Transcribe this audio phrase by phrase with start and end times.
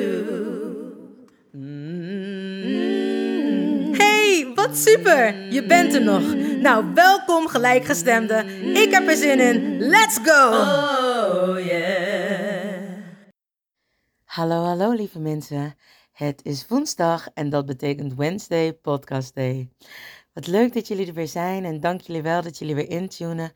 [3.97, 5.53] Hey, wat super!
[5.53, 6.35] Je bent er nog.
[6.61, 8.45] Nou, welkom gelijkgestemde.
[8.75, 9.79] Ik heb er zin in.
[9.79, 10.49] Let's go!
[10.49, 12.83] Oh yeah.
[14.25, 15.75] Hallo, hallo lieve mensen.
[16.13, 19.69] Het is woensdag en dat betekent Wednesday Podcast Day.
[20.33, 23.53] Wat leuk dat jullie er weer zijn en dank jullie wel dat jullie weer intunen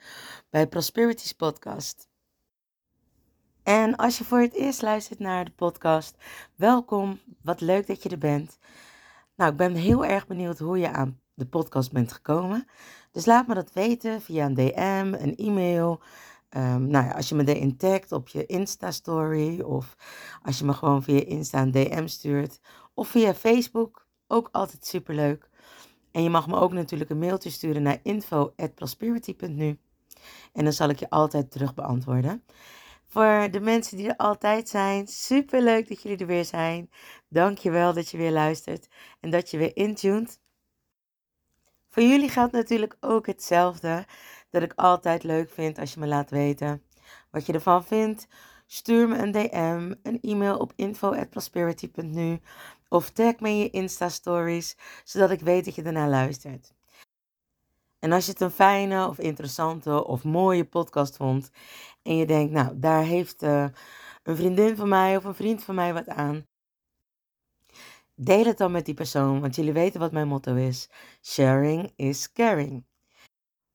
[0.51, 2.11] bij Prosperities Podcast.
[3.63, 6.17] En als je voor het eerst luistert naar de podcast,
[6.55, 7.21] welkom.
[7.43, 8.59] Wat leuk dat je er bent.
[9.37, 12.67] Nou, ik ben heel erg benieuwd hoe je aan de podcast bent gekomen.
[13.11, 16.01] Dus laat me dat weten via een DM, een e-mail.
[16.49, 19.97] Ehm, nou ja, als je me erin tagt op je Insta-story of
[20.43, 22.61] als je me gewoon via Insta een DM stuurt
[22.95, 25.49] of via Facebook, ook altijd superleuk.
[26.11, 29.79] En je mag me ook natuurlijk een mailtje sturen naar info@prosperity.nu
[30.53, 32.43] en dan zal ik je altijd terug beantwoorden.
[33.13, 36.91] Voor de mensen die er altijd zijn, superleuk dat jullie er weer zijn.
[37.29, 38.89] Dankjewel dat je weer luistert
[39.21, 40.41] en dat je weer intuned.
[41.89, 44.07] Voor jullie geldt natuurlijk ook hetzelfde.
[44.51, 46.83] Dat ik altijd leuk vind als je me laat weten
[47.31, 48.27] wat je ervan vindt.
[48.67, 52.41] Stuur me een DM, een e-mail op info@prosperity.nu
[52.89, 56.73] of tag me in je Insta stories, zodat ik weet dat je ernaar luistert.
[58.03, 61.51] En als je het een fijne of interessante of mooie podcast vond
[62.03, 63.67] en je denkt, nou, daar heeft eh,
[64.23, 66.47] een vriendin van mij of een vriend van mij wat aan,
[68.15, 70.89] deel het dan met die persoon, want jullie weten wat mijn motto is:
[71.21, 72.85] sharing is caring.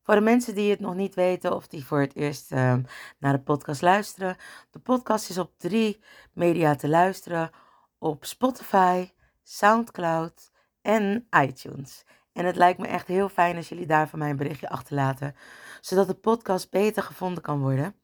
[0.03, 2.83] Voor de mensen die het nog niet weten of die voor het eerst ehm,
[3.19, 4.37] naar de podcast luisteren.
[4.69, 5.99] De podcast is op drie
[6.33, 7.51] media te luisteren.
[7.97, 9.09] Op Spotify,
[9.43, 10.51] Soundcloud
[10.81, 12.05] en iTunes.
[12.37, 15.35] En het lijkt me echt heel fijn als jullie daar van mij een berichtje achterlaten.
[15.81, 17.95] Zodat de podcast beter gevonden kan worden.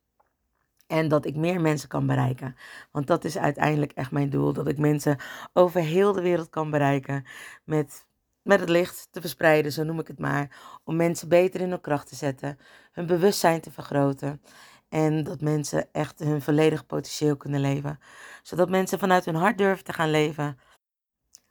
[0.88, 2.56] En dat ik meer mensen kan bereiken.
[2.92, 4.54] Want dat is uiteindelijk echt mijn doel.
[4.54, 5.18] Dat ik mensen
[5.54, 7.26] over heel de wereld kan bereiken.
[7.64, 8.06] Met
[8.42, 10.80] met het licht te verspreiden, zo noem ik het maar.
[10.84, 12.60] Om mensen beter in hun kracht te zetten,
[12.92, 14.42] hun bewustzijn te vergroten.
[14.90, 18.00] En dat mensen echt hun volledige potentieel kunnen leven.
[18.42, 20.60] Zodat mensen vanuit hun hart durven te gaan leven.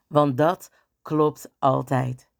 [0.07, 0.71] Want dat
[1.03, 2.31] klopt altijd.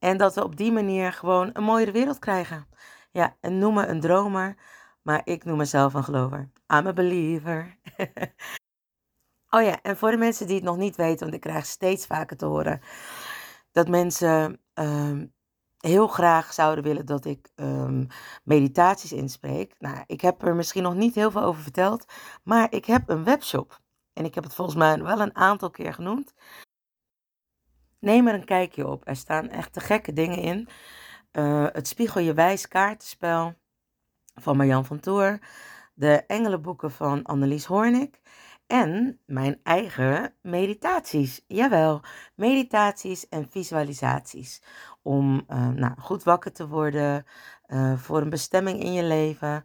[0.00, 2.66] En dat we op die manier gewoon een mooiere wereld krijgen.
[3.10, 4.56] Ja, en noem me een dromer,
[5.02, 6.50] maar ik noem mezelf een gelover.
[6.66, 7.78] I'm a believer.
[9.54, 12.06] oh ja, en voor de mensen die het nog niet weten, want ik krijg steeds
[12.06, 12.80] vaker te horen
[13.72, 15.26] dat mensen ehm,
[15.78, 18.06] heel graag zouden willen dat ik ehm,
[18.44, 19.74] meditaties inspreek.
[19.78, 22.04] Nou, ik heb er misschien nog niet heel veel over verteld,
[22.42, 23.80] maar ik heb een webshop.
[24.12, 26.34] En ik heb het volgens mij wel een aantal keer genoemd.
[28.00, 29.08] Neem er een kijkje op.
[29.08, 30.68] Er staan echt te gekke dingen in.
[31.32, 33.54] Uh, het Spiegel Je Wijs kaartenspel
[34.34, 35.38] van Marjan van Toor.
[35.94, 38.20] De Engelenboeken van Annelies Hoornik.
[38.66, 41.44] En mijn eigen meditaties.
[41.46, 42.00] Jawel,
[42.34, 44.62] meditaties en visualisaties.
[45.02, 47.26] Om uh, nou, goed wakker te worden
[47.66, 49.64] uh, voor een bestemming in je leven.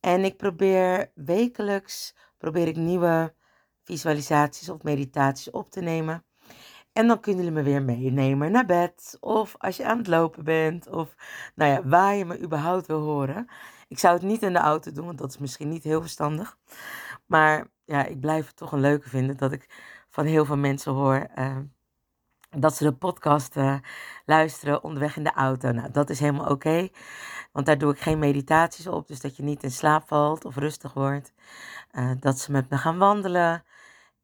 [0.00, 3.34] En ik probeer wekelijks probeer ik nieuwe
[3.82, 6.24] visualisaties of meditaties op te nemen.
[6.94, 9.16] En dan kunnen jullie me weer meenemen naar bed.
[9.20, 10.88] Of als je aan het lopen bent.
[10.88, 11.14] Of
[11.54, 13.46] nou ja, waar je me überhaupt wil horen.
[13.88, 16.58] Ik zou het niet in de auto doen, want dat is misschien niet heel verstandig.
[17.26, 19.68] Maar ja, ik blijf het toch een leuke vinden dat ik
[20.10, 21.56] van heel veel mensen hoor uh,
[22.50, 23.76] dat ze de podcast uh,
[24.24, 25.72] luisteren onderweg in de auto.
[25.72, 26.88] Nou, dat is helemaal oké,
[27.52, 30.56] want daar doe ik geen meditaties op, dus dat je niet in slaap valt of
[30.56, 31.32] rustig wordt.
[31.92, 33.64] Uh, dat ze met me gaan wandelen.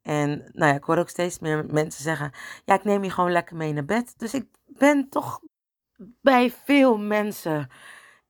[0.01, 2.31] En nou ja, ik hoor ook steeds meer mensen zeggen:
[2.65, 4.13] Ja, ik neem je gewoon lekker mee naar bed.
[4.17, 5.39] Dus ik ben toch
[6.21, 7.69] bij veel mensen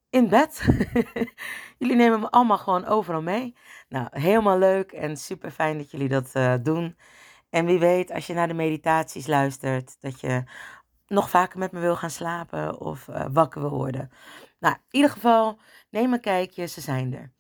[0.10, 0.62] in bed.
[1.80, 3.56] jullie nemen me allemaal gewoon overal mee.
[3.90, 6.98] Nou, helemaal leuk en super fijn dat jullie dat uh, doen.
[7.50, 10.44] En wie weet, als je naar de meditaties luistert, dat je
[11.08, 14.12] nog vaker met me wil gaan slapen of uh, wakker wil worden.
[14.60, 15.60] Nou, in ieder geval,
[15.90, 17.32] neem een kijkje, ze zijn er.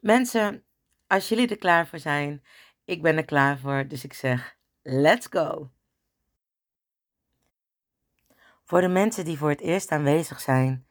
[0.00, 0.64] Mensen,
[1.06, 2.42] als jullie er klaar voor zijn,
[2.88, 5.70] ik ben er klaar voor, dus ik zeg, let's go!
[8.64, 10.86] Voor de mensen die voor het eerst aanwezig zijn,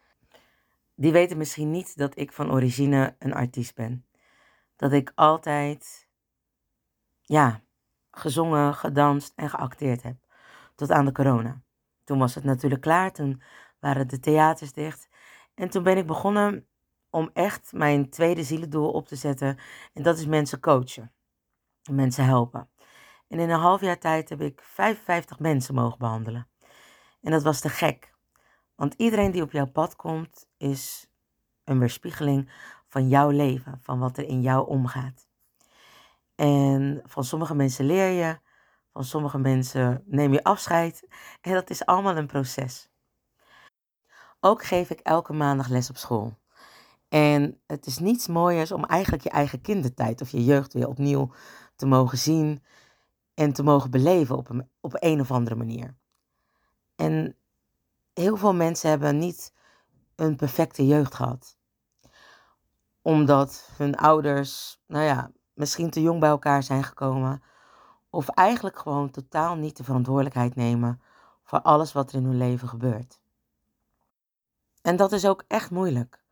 [0.96, 4.06] die weten misschien niet dat ik van origine een artiest ben.
[4.76, 6.10] Dat ik altijd,
[7.22, 7.62] ja,
[8.12, 10.18] gezongen, gedanst en geacteerd heb.
[10.76, 11.62] Tot aan de corona.
[12.04, 13.42] Toen was het natuurlijk klaar, toen
[13.80, 15.10] waren de theaters dicht.
[15.54, 16.68] En toen ben ik begonnen
[17.10, 19.58] om echt mijn tweede zielendoel op te zetten.
[19.94, 21.12] En dat is mensen coachen.
[21.96, 22.70] Mensen helpen.
[23.28, 26.48] En in een half jaar tijd heb ik 55 mensen mogen behandelen.
[27.22, 28.14] En dat was te gek.
[28.76, 31.10] Want iedereen die op jouw pad komt, is
[31.64, 32.52] een weerspiegeling
[32.88, 35.28] van jouw leven, van wat er in jou omgaat.
[36.36, 38.40] En van sommige mensen leer je,
[38.94, 41.08] van sommige mensen neem je afscheid.
[41.42, 42.90] En dat is allemaal een proces.
[44.40, 46.38] Ook geef ik elke maandag les op school.
[47.10, 51.32] En het is niets mooiers om eigenlijk je eigen kindertijd of je jeugd weer opnieuw
[51.76, 52.64] te mogen zien
[53.34, 55.96] en te mogen beleven op een, op een of andere manier.
[56.96, 57.36] En
[58.14, 59.54] heel veel mensen hebben niet
[60.16, 61.58] een perfecte jeugd gehad.
[63.02, 67.44] Omdat hun ouders, nou ja, misschien te jong bij elkaar zijn gekomen.
[68.10, 71.02] Of eigenlijk gewoon totaal niet de verantwoordelijkheid nemen
[71.44, 73.22] voor alles wat er in hun leven gebeurt.
[74.82, 76.26] En dat is ook echt moeilijk.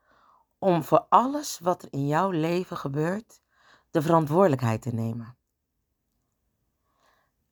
[0.66, 3.42] Om voor alles wat er in jouw leven gebeurt,
[3.92, 5.38] de verantwoordelijkheid te nemen.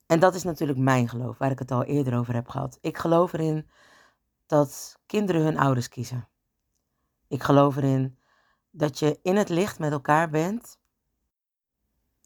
[0.06, 2.78] En dat is natuurlijk mijn geloof, waar ik het al eerder over heb gehad.
[2.80, 3.68] Ik geloof erin
[4.46, 6.28] dat kinderen hun ouders kiezen.
[7.28, 8.18] Ik geloof erin
[8.70, 10.78] dat je in het licht met elkaar bent.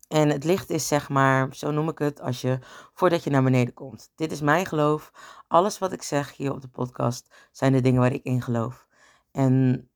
[0.07, 2.59] En het licht is zeg maar, zo noem ik het, als je
[2.93, 4.11] voordat je naar beneden komt.
[4.15, 5.13] Dit is mijn geloof.
[5.49, 8.87] Alles wat ik zeg hier op de podcast zijn de dingen waar ik in geloof.
[9.31, 9.89] En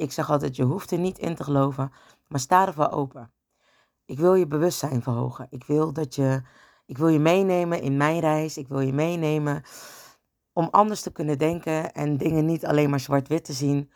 [0.00, 1.92] ik zeg altijd, je hoeft er niet in te geloven,
[2.26, 3.32] maar sta ervoor open.
[4.04, 5.46] Ik wil je bewustzijn verhogen.
[5.50, 6.42] Ik wil dat je
[6.86, 8.56] ik wil je meenemen in mijn reis.
[8.56, 9.62] Ik wil je meenemen
[10.52, 13.92] om anders te kunnen denken en dingen niet alleen maar zwart-wit te zien,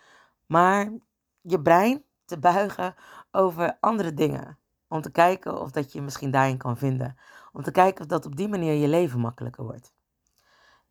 [0.46, 0.92] maar
[1.40, 2.94] je brein te buigen
[3.30, 4.58] over andere dingen.
[4.88, 7.16] Om te kijken of dat je misschien daarin kan vinden.
[7.52, 9.92] Om te kijken of dat op die manier je leven makkelijker wordt.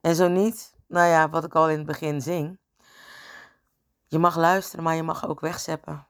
[0.01, 2.59] En zo niet, nou ja, wat ik al in het begin zing.
[4.13, 6.07] Je mag luisteren, maar je mag ook wegzeppen.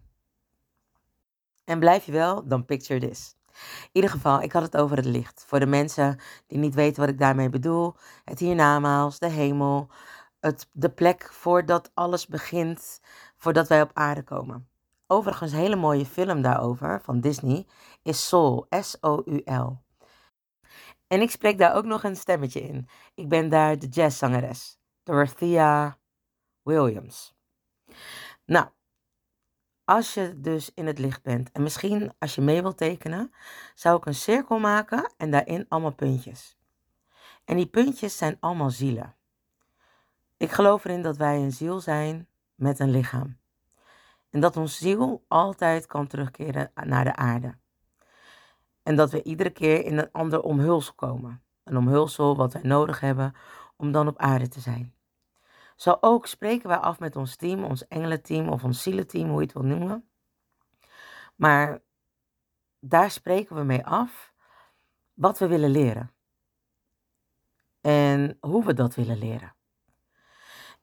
[1.65, 3.35] En blijf je wel, dan picture this.
[3.83, 5.43] In ieder geval, ik had het over het licht.
[5.47, 7.95] Voor de mensen die niet weten wat ik daarmee bedoel.
[8.23, 9.89] Het hiernamaals, de hemel.
[10.39, 13.01] Het, de plek voordat alles begint,
[13.37, 14.67] voordat wij op aarde komen.
[15.07, 17.67] Overigens, een hele mooie film daarover van Disney
[18.01, 19.81] is Soul, S-O-U-L.
[21.07, 22.87] En ik spreek daar ook nog een stemmetje in.
[23.13, 25.97] Ik ben daar de jazzzangeres, Dorothea
[26.63, 27.33] Williams.
[28.45, 28.67] Nou,
[29.85, 33.33] als je dus in het licht bent en misschien als je mee wilt tekenen,
[33.75, 36.57] zou ik een cirkel maken en daarin allemaal puntjes.
[37.45, 39.15] En die puntjes zijn allemaal zielen.
[40.37, 43.37] Ik geloof erin dat wij een ziel zijn met een lichaam.
[44.29, 47.55] En dat ons ziel altijd kan terugkeren naar de aarde.
[48.83, 51.43] En dat we iedere keer in een ander omhulsel komen.
[51.63, 53.33] Een omhulsel wat wij nodig hebben
[53.77, 54.93] om dan op aarde te zijn.
[55.83, 59.45] Zo ook spreken wij af met ons team, ons engelenteam of ons zielenteam, hoe je
[59.45, 60.09] het wil noemen.
[61.35, 61.81] Maar
[62.79, 64.33] daar spreken we mee af
[65.13, 66.11] wat we willen leren.
[67.81, 69.55] En hoe we dat willen leren.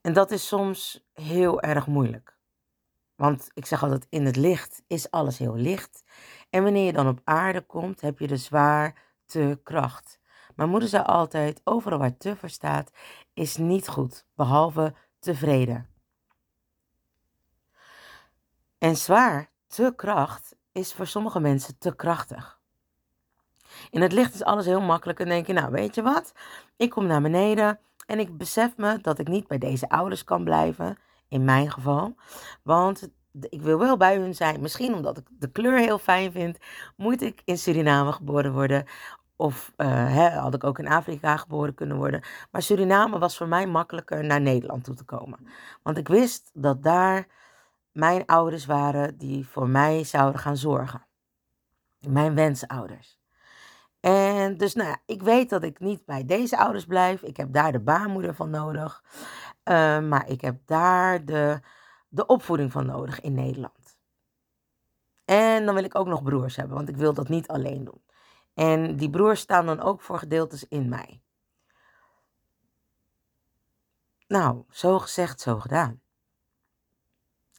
[0.01, 2.37] En dat is soms heel erg moeilijk.
[3.15, 6.03] Want ik zeg altijd, in het licht is alles heel licht.
[6.49, 10.19] En wanneer je dan op aarde komt, heb je de zwaarte kracht.
[10.61, 12.91] Mijn moeder zei altijd, overal waar te voor staat,
[13.33, 15.89] is niet goed, behalve tevreden.
[18.77, 22.59] En zwaar, te kracht, is voor sommige mensen te krachtig.
[23.89, 26.33] In het licht is alles heel makkelijk en denk je, nou weet je wat,
[26.77, 30.43] ik kom naar beneden en ik besef me dat ik niet bij deze ouders kan
[30.43, 32.15] blijven, in mijn geval,
[32.63, 33.09] want
[33.49, 34.61] ik wil wel bij hun zijn.
[34.61, 36.57] Misschien omdat ik de kleur heel fijn vind,
[36.95, 38.85] moet ik in Suriname geboren worden
[39.41, 42.21] of uh, hè, had ik ook in Afrika geboren kunnen worden.
[42.51, 45.47] Maar Suriname was voor mij makkelijker naar Nederland toe te komen.
[45.81, 47.27] Want ik wist dat daar
[47.91, 51.05] mijn ouders waren die voor mij zouden gaan zorgen.
[51.99, 53.19] Mijn wensouders.
[53.99, 57.21] En dus nou ja, ik weet dat ik niet bij deze ouders blijf.
[57.21, 59.03] Ik heb daar de baarmoeder van nodig.
[59.63, 61.59] Uh, maar ik heb daar de,
[62.09, 63.97] de opvoeding van nodig in Nederland.
[65.25, 68.01] En dan wil ik ook nog broers hebben, want ik wil dat niet alleen doen.
[68.53, 71.21] En die broers staan dan ook voor gedeeltes in mij.
[74.27, 76.01] Nou, zo gezegd, zo gedaan.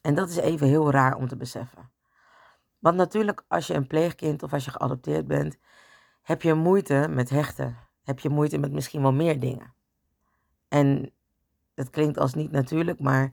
[0.00, 1.90] En dat is even heel raar om te beseffen.
[2.78, 5.58] Want natuurlijk, als je een pleegkind of als je geadopteerd bent,
[6.22, 7.76] heb je moeite met hechten.
[8.04, 9.74] Heb je moeite met misschien wel meer dingen.
[10.68, 11.12] En
[11.74, 13.32] het klinkt als niet natuurlijk, maar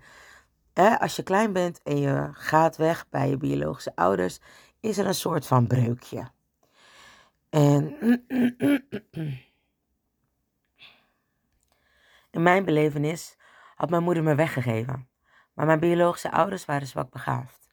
[0.73, 4.39] hè, als je klein bent en je gaat weg bij je biologische ouders,
[4.79, 6.31] is er een soort van breukje.
[7.49, 7.95] En
[12.31, 13.37] in mijn belevenis
[13.75, 15.09] had mijn moeder me weggegeven.
[15.53, 17.69] Maar mijn biologische ouders waren zwak begaafd.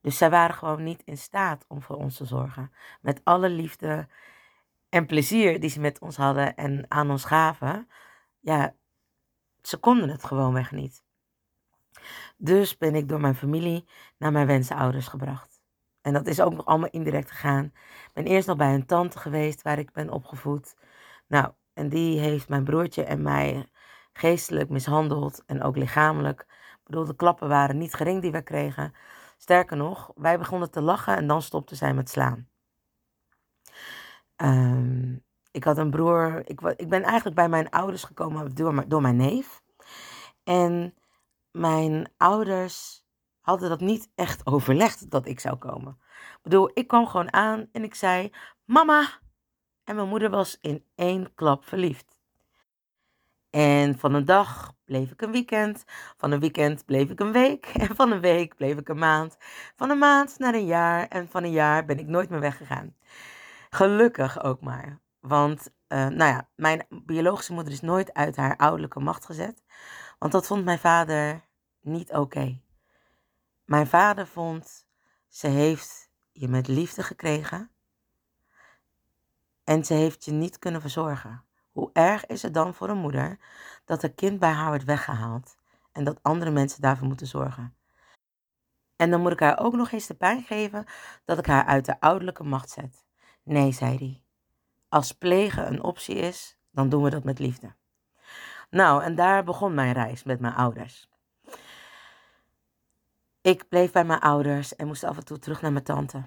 [0.00, 2.72] Dus zij waren gewoon niet in staat om voor ons te zorgen.
[3.00, 4.08] Met alle liefde
[4.88, 7.88] en plezier die ze met ons hadden en aan ons gaven,
[8.40, 8.74] ja,
[9.62, 11.04] ze konden het gewoonweg niet.
[12.36, 13.88] Dus ben ik door mijn familie
[14.18, 15.53] naar mijn wensenouders gebracht.
[16.04, 17.64] En dat is ook nog allemaal indirect gegaan.
[17.74, 20.74] Ik ben eerst nog bij een tante geweest waar ik ben opgevoed.
[21.26, 23.68] Nou, en die heeft mijn broertje en mij
[24.12, 26.40] geestelijk mishandeld en ook lichamelijk.
[26.40, 28.94] Ik bedoel, de klappen waren niet gering die we kregen.
[29.36, 32.48] Sterker nog, wij begonnen te lachen en dan stopte zij met slaan.
[34.36, 39.00] Um, ik had een broer, ik, ik ben eigenlijk bij mijn ouders gekomen door, door
[39.00, 39.62] mijn neef.
[40.42, 40.94] En
[41.50, 43.03] mijn ouders
[43.44, 45.98] hadden dat niet echt overlegd dat ik zou komen.
[46.10, 48.32] Ik bedoel, ik kwam gewoon aan en ik zei:
[48.64, 49.08] Mama!
[49.84, 52.18] En mijn moeder was in één klap verliefd.
[53.50, 55.84] En van een dag bleef ik een weekend.
[56.16, 57.66] Van een weekend bleef ik een week.
[57.88, 59.36] En van een week bleef ik een maand.
[59.76, 61.08] Van een maand naar een jaar.
[61.08, 62.96] En van een jaar ben ik nooit meer weggegaan.
[63.70, 65.00] Gelukkig ook maar.
[65.20, 69.62] Want, uh, nou ja, mijn biologische moeder is nooit uit haar ouderlijke macht gezet.
[70.18, 71.44] Want dat vond mijn vader
[71.80, 72.63] niet oké.
[73.64, 74.86] Mijn vader vond,
[75.28, 77.70] ze heeft je met liefde gekregen.
[79.64, 81.44] En ze heeft je niet kunnen verzorgen.
[81.72, 83.38] Hoe erg is het dan voor een moeder
[83.84, 85.56] dat een kind bij haar wordt weggehaald
[85.92, 87.76] en dat andere mensen daarvoor moeten zorgen?
[88.96, 90.84] En dan moet ik haar ook nog eens de pijn geven
[91.24, 93.04] dat ik haar uit de ouderlijke macht zet.
[93.42, 94.22] Nee, zei hij.
[94.88, 97.74] Als plegen een optie is, dan doen we dat met liefde.
[98.70, 101.08] Nou, en daar begon mijn reis met mijn ouders.
[103.44, 106.22] Ik bleef bij mijn ouders en moest af en toe terug naar mijn tante.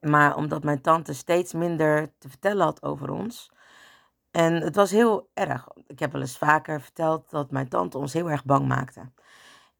[0.00, 3.50] Maar omdat mijn tante steeds minder te vertellen had over ons.
[4.30, 5.68] En het was heel erg.
[5.86, 9.12] Ik heb wel eens vaker verteld dat mijn tante ons heel erg bang maakte.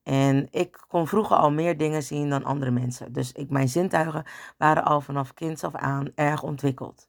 [0.03, 3.13] En ik kon vroeger al meer dingen zien dan andere mensen.
[3.13, 4.25] Dus ik, mijn zintuigen
[4.59, 7.09] waren al vanaf kinds af aan erg ontwikkeld.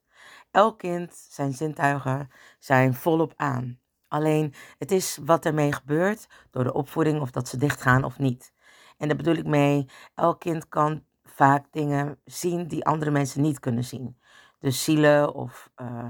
[0.52, 2.30] Elk kind, zijn zintuigen
[2.60, 3.80] zijn volop aan.
[4.08, 8.58] Alleen het is wat ermee gebeurt door de opvoeding of dat ze dichtgaan of niet.
[9.00, 13.60] En daar bedoel ik mee, elk kind kan vaak dingen zien die andere mensen niet
[13.60, 14.18] kunnen zien.
[14.60, 16.08] Dus zielen of uh,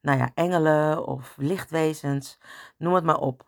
[0.00, 2.38] nou ja, engelen of lichtwezens,
[2.76, 3.46] noem het maar op.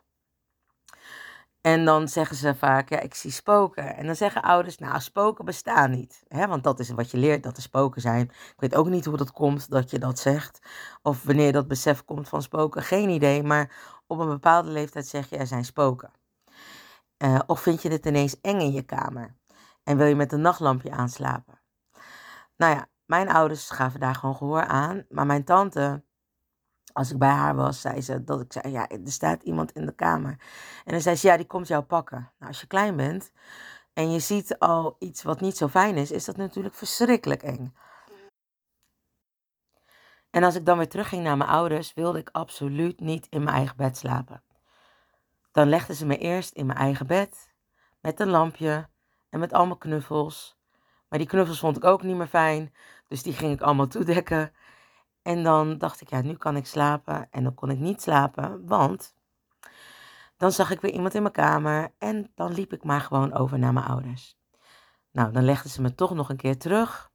[1.61, 3.95] En dan zeggen ze vaak, ja, ik zie spoken.
[3.95, 6.23] En dan zeggen ouders, nou, spoken bestaan niet.
[6.27, 6.47] Hè?
[6.47, 8.25] Want dat is wat je leert, dat er spoken zijn.
[8.29, 10.59] Ik weet ook niet hoe dat komt dat je dat zegt.
[11.01, 13.43] Of wanneer dat besef komt van spoken, geen idee.
[13.43, 13.71] Maar
[14.07, 16.11] op een bepaalde leeftijd zeg je, er zijn spoken.
[17.23, 19.35] Uh, of vind je het ineens eng in je kamer?
[19.83, 21.59] En wil je met een nachtlampje aanslapen?
[22.55, 25.05] Nou ja, mijn ouders gaven daar gewoon gehoor aan.
[25.09, 26.03] Maar mijn tante,
[26.93, 29.85] als ik bij haar was, zei ze dat ik zei, ja, er staat iemand in
[29.85, 30.31] de kamer.
[30.85, 32.31] En dan zei ze, ja, die komt jou pakken.
[32.37, 33.31] Nou, als je klein bent
[33.93, 37.73] en je ziet al iets wat niet zo fijn is, is dat natuurlijk verschrikkelijk eng.
[40.29, 43.55] En als ik dan weer terugging naar mijn ouders, wilde ik absoluut niet in mijn
[43.55, 44.43] eigen bed slapen.
[45.51, 47.53] Dan legden ze me eerst in mijn eigen bed,
[47.99, 48.89] met een lampje
[49.29, 50.59] en met allemaal knuffels.
[51.09, 52.73] Maar die knuffels vond ik ook niet meer fijn,
[53.07, 54.53] dus die ging ik allemaal toedekken.
[55.21, 57.27] En dan dacht ik, ja, nu kan ik slapen.
[57.31, 59.15] En dan kon ik niet slapen, want
[60.37, 63.59] dan zag ik weer iemand in mijn kamer en dan liep ik maar gewoon over
[63.59, 64.37] naar mijn ouders.
[65.11, 67.11] Nou, dan legden ze me toch nog een keer terug.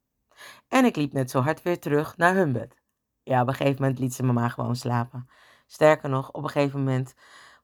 [0.67, 2.81] En ik liep net zo hard weer terug naar hun bed.
[3.23, 5.29] Ja, op een gegeven moment liet ze me maar gewoon slapen.
[5.65, 7.13] Sterker nog, op een gegeven moment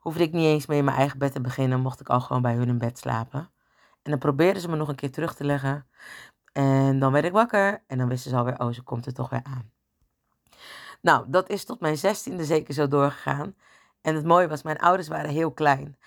[0.04, 2.42] hoefde ik niet eens meer in mijn eigen bed te beginnen, mocht ik al gewoon
[2.42, 3.40] bij hun in bed slapen.
[4.02, 5.88] En dan probeerden ze me nog een keer terug te leggen.
[6.52, 9.30] En dan werd ik wakker en dan wisten ze alweer, oh, ze komt er toch
[9.30, 9.72] weer aan.
[11.02, 13.56] Nou, dat is tot mijn zestiende zeker zo doorgegaan.
[14.02, 15.98] En het mooie was, mijn ouders waren heel klein.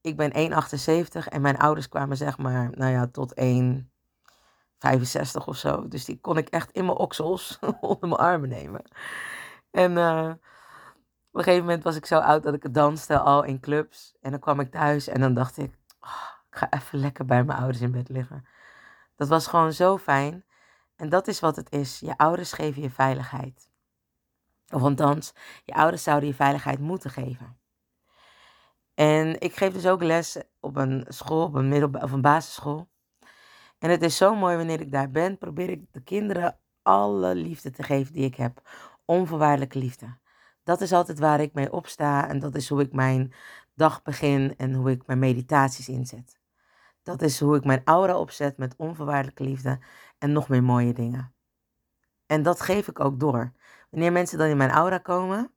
[0.00, 5.88] Ik ben 1,78 en mijn ouders kwamen zeg maar, nou ja, tot 1,65 of zo.
[5.88, 8.82] Dus die kon ik echt in mijn oksels onder mijn armen nemen.
[9.70, 10.38] En op
[11.40, 14.16] een gegeven moment was ik zo oud dat ik danste al in clubs.
[14.20, 17.44] En dan kwam ik thuis en dan dacht ik, oh, ik ga even lekker bij
[17.44, 18.46] mijn ouders in bed liggen.
[19.16, 20.44] Dat was gewoon zo fijn.
[20.96, 22.00] En dat is wat het is.
[22.00, 23.68] Je ouders geven je veiligheid.
[24.72, 25.32] Of althans,
[25.64, 27.58] je ouders zouden je veiligheid moeten geven.
[28.94, 32.88] En ik geef dus ook les op een school, op een middel of een basisschool.
[33.78, 37.70] En het is zo mooi wanneer ik daar ben, probeer ik de kinderen alle liefde
[37.70, 38.68] te geven die ik heb.
[39.04, 40.16] Onvoorwaardelijke liefde.
[40.64, 43.32] Dat is altijd waar ik mee opsta en dat is hoe ik mijn
[43.74, 46.38] dag begin en hoe ik mijn meditaties inzet.
[47.02, 49.78] Dat is hoe ik mijn aura opzet met onvoorwaardelijke liefde
[50.18, 51.32] en nog meer mooie dingen.
[52.26, 53.52] En dat geef ik ook door.
[53.90, 55.50] Wanneer mensen dan in mijn aura komen,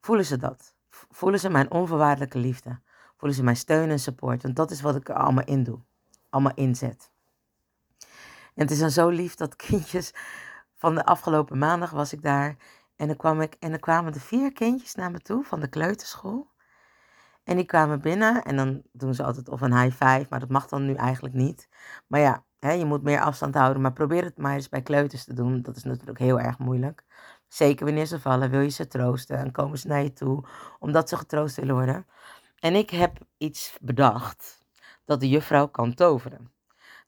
[0.00, 0.74] voelen ze dat.
[0.90, 2.80] Voelen ze mijn onvoorwaardelijke liefde.
[3.16, 4.42] Voelen ze mijn steun en support.
[4.42, 5.78] Want dat is wat ik er allemaal in doe.
[6.28, 7.10] Allemaal inzet.
[8.54, 10.14] En het is dan zo lief dat kindjes.
[10.76, 12.56] Van de afgelopen maandag was ik daar.
[13.00, 16.50] En dan, kwam ik, en kwamen de vier kindjes naar me toe van de kleuterschool.
[17.44, 20.48] En die kwamen binnen en dan doen ze altijd of een high five, maar dat
[20.48, 21.68] mag dan nu eigenlijk niet.
[22.06, 25.24] Maar ja, hè, je moet meer afstand houden, maar probeer het maar eens bij kleuters
[25.24, 25.62] te doen.
[25.62, 27.04] Dat is natuurlijk heel erg moeilijk.
[27.48, 30.44] Zeker wanneer ze vallen, wil je ze troosten en komen ze naar je toe
[30.78, 32.06] omdat ze getroost willen worden.
[32.58, 34.58] En ik heb iets bedacht
[35.04, 36.52] dat de juffrouw kan toveren.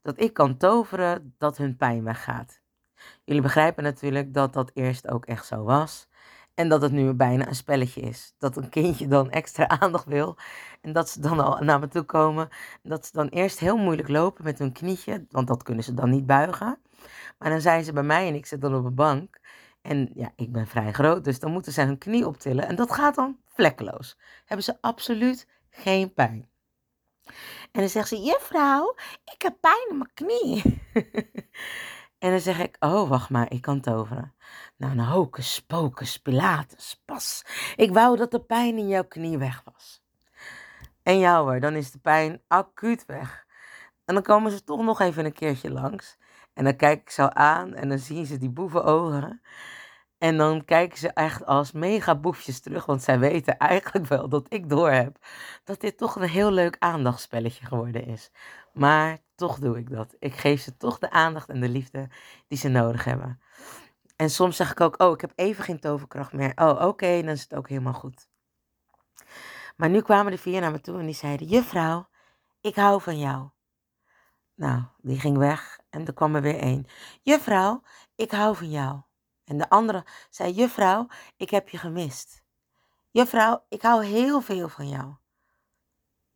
[0.03, 2.62] Dat ik kan toveren dat hun pijn weggaat.
[3.25, 6.09] Jullie begrijpen natuurlijk dat dat eerst ook echt zo was.
[6.54, 8.35] En dat het nu bijna een spelletje is.
[8.38, 10.37] Dat een kindje dan extra aandacht wil.
[10.80, 12.49] En dat ze dan al naar me toe komen.
[12.82, 15.26] Dat ze dan eerst heel moeilijk lopen met hun knietje.
[15.30, 16.78] Want dat kunnen ze dan niet buigen.
[17.38, 19.40] Maar dan zijn ze bij mij en ik zit dan op een bank.
[19.82, 21.25] En ja, ik ben vrij groot.
[21.25, 22.66] Dus dan moeten ze hun knie optillen.
[22.66, 24.18] En dat gaat dan vlekkeloos.
[24.44, 26.49] Hebben ze absoluut geen pijn.
[27.73, 28.94] En dan zegt ze, juffrouw,
[29.35, 30.80] ik heb pijn in mijn knie.
[32.23, 34.35] en dan zeg ik, oh, wacht maar, ik kan toveren.
[34.76, 37.45] Nou, een hocus pocus pilatus, pas.
[37.76, 40.02] Ik wou dat de pijn in jouw knie weg was.
[41.02, 43.47] En jou hoor, dan is de pijn acuut weg.
[44.05, 46.19] En dan komen ze toch nog even een keertje langs.
[46.55, 49.43] En dan kijk ik zo aan en dan zien ze die boevenogen.
[50.19, 54.47] En dan kijken ze echt als mega boefjes terug, want zij weten eigenlijk wel dat
[54.49, 55.17] ik doorheb
[55.64, 58.30] dat dit toch een heel leuk aandachtspelletje geworden is.
[58.73, 60.17] Maar toch doe ik dat.
[60.19, 62.09] Ik geef ze toch de aandacht en de liefde
[62.49, 63.41] die ze nodig hebben.
[64.17, 66.52] En soms zeg ik ook, oh, ik heb even geen toverkracht meer.
[66.55, 68.28] Oh, oké, dan is het ook helemaal goed.
[69.76, 72.09] Maar nu kwamen de vier naar me toe en die zeiden, juffrouw,
[72.61, 73.49] ik hou van jou.
[74.55, 76.87] Nou, die ging weg en er kwam er weer één.
[77.23, 77.83] Juffrouw,
[78.15, 79.00] ik hou van jou.
[79.45, 82.43] En de andere zei, juffrouw, ik heb je gemist.
[83.11, 85.15] Juffrouw, ik hou heel veel van jou.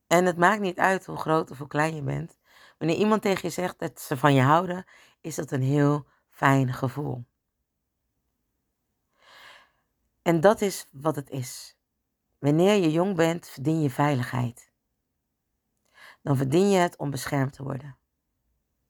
[0.06, 2.38] En het maakt niet uit hoe groot of hoe klein je bent.
[2.78, 4.84] Wanneer iemand tegen je zegt dat ze van je houden,
[5.20, 7.24] is dat een heel fijn gevoel.
[10.22, 11.76] En dat is wat het is.
[12.38, 14.70] Wanneer je jong bent, verdien je veiligheid.
[16.22, 17.96] Dan verdien je het om beschermd te worden.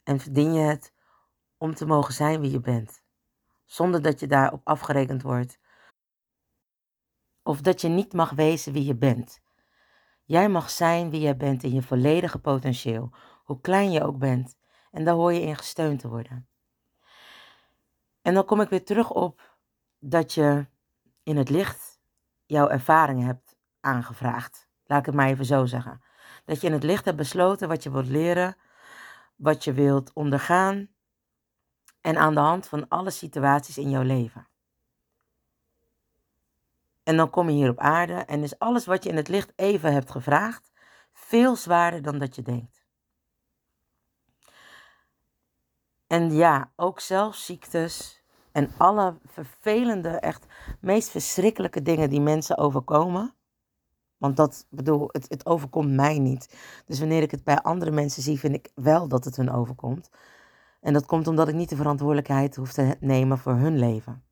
[0.03, 0.93] En verdien je het
[1.57, 3.01] om te mogen zijn wie je bent
[3.67, 5.59] zonder dat je daarop afgerekend wordt.
[7.43, 9.41] Of dat je niet mag wezen wie je bent.
[10.23, 13.11] Jij mag zijn wie jij bent in je volledige potentieel,
[13.47, 14.57] hoe klein je ook bent.
[14.91, 16.47] En daar hoor je in gesteund te worden.
[18.21, 19.57] En dan kom ik weer terug op
[19.99, 20.65] dat je
[21.23, 21.99] in het licht
[22.45, 24.67] jouw ervaringen hebt aangevraagd.
[24.85, 26.01] Laat ik het maar even zo zeggen.
[26.45, 28.57] Dat je in het licht hebt besloten wat je wilt leren,
[29.35, 30.89] wat je wilt ondergaan
[32.01, 34.47] en aan de hand van alle situaties in jouw leven.
[37.03, 39.53] En dan kom je hier op aarde en is alles wat je in het licht
[39.55, 40.71] even hebt gevraagd
[41.13, 42.76] veel zwaarder dan dat je denkt.
[46.07, 50.45] En ja, ook zelfs ziektes en alle vervelende, echt
[50.81, 53.33] meest verschrikkelijke dingen die mensen overkomen.
[54.17, 56.57] Want dat bedoel, het, het overkomt mij niet.
[56.85, 60.09] Dus wanneer ik het bij andere mensen zie, vind ik wel dat het hun overkomt.
[60.81, 64.23] En dat komt omdat ik niet de verantwoordelijkheid hoef te nemen voor hun leven.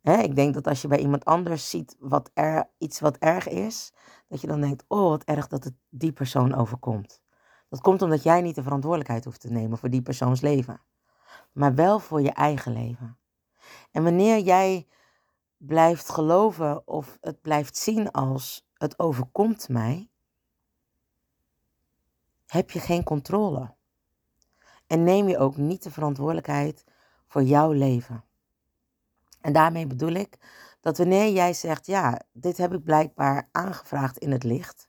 [0.00, 3.48] Hè, ik denk dat als je bij iemand anders ziet wat er, iets wat erg
[3.48, 3.92] is,
[4.28, 7.20] dat je dan denkt, oh wat erg dat het die persoon overkomt.
[7.68, 10.80] Dat komt omdat jij niet de verantwoordelijkheid hoeft te nemen voor die persoons leven,
[11.52, 13.18] maar wel voor je eigen leven.
[13.90, 14.86] En wanneer jij
[15.56, 20.10] blijft geloven of het blijft zien als het overkomt mij,
[22.46, 23.74] heb je geen controle.
[24.86, 26.84] En neem je ook niet de verantwoordelijkheid
[27.28, 28.24] voor jouw leven.
[29.40, 30.38] En daarmee bedoel ik
[30.80, 34.88] dat wanneer jij zegt, ja, dit heb ik blijkbaar aangevraagd in het licht,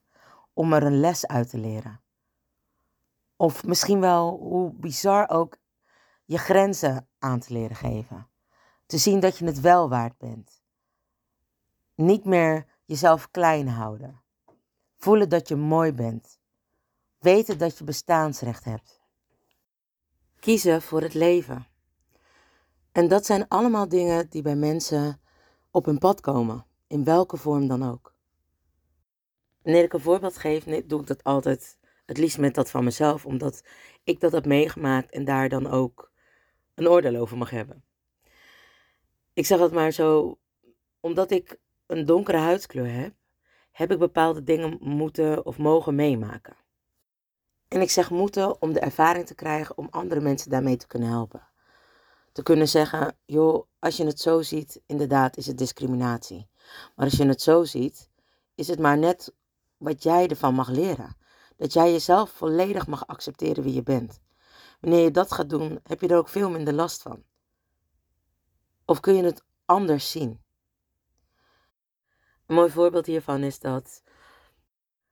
[0.53, 2.01] om er een les uit te leren.
[3.37, 5.57] Of misschien wel, hoe bizar ook,
[6.25, 8.27] je grenzen aan te leren geven.
[8.85, 10.61] Te zien dat je het wel waard bent.
[11.95, 14.21] Niet meer jezelf klein houden.
[14.97, 16.39] Voelen dat je mooi bent.
[17.19, 19.01] Weten dat je bestaansrecht hebt.
[20.39, 21.67] Kiezen voor het leven.
[22.91, 25.21] En dat zijn allemaal dingen die bij mensen
[25.71, 28.15] op hun pad komen, in welke vorm dan ook.
[29.61, 31.76] Wanneer ik een voorbeeld geef, doe ik dat altijd
[32.07, 33.63] het liefst met dat van mezelf, omdat
[34.03, 36.11] ik dat heb meegemaakt en daar dan ook
[36.73, 37.83] een oordeel over mag hebben.
[39.33, 40.37] Ik zeg het maar zo,
[40.99, 43.13] omdat ik een donkere huidskleur heb,
[43.71, 46.55] heb ik bepaalde dingen moeten of mogen meemaken.
[47.67, 51.09] En ik zeg moeten om de ervaring te krijgen om andere mensen daarmee te kunnen
[51.09, 51.47] helpen.
[52.31, 56.47] Te kunnen zeggen, joh, als je het zo ziet, inderdaad is het discriminatie.
[56.95, 58.09] Maar als je het zo ziet,
[58.55, 59.33] is het maar net
[59.77, 61.17] wat jij ervan mag leren.
[61.57, 64.19] Dat jij jezelf volledig mag accepteren wie je bent.
[64.79, 67.23] Wanneer je dat gaat doen, heb je er ook veel minder last van.
[68.85, 70.41] Of kun je het anders zien?
[72.45, 74.03] Een mooi voorbeeld hiervan is dat